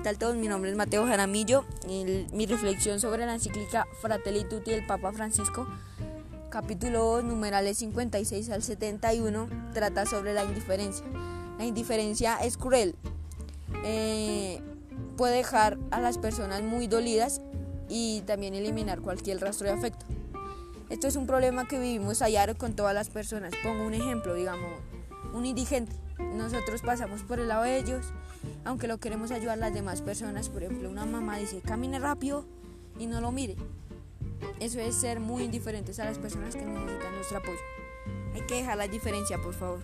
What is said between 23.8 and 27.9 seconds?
un ejemplo, digamos, un indigente. Nosotros pasamos por el lado de